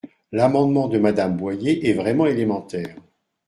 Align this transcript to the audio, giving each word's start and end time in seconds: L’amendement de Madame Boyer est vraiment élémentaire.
L’amendement 0.31 0.87
de 0.87 0.97
Madame 0.97 1.37
Boyer 1.37 1.87
est 1.87 1.93
vraiment 1.93 2.25
élémentaire. 2.25 2.95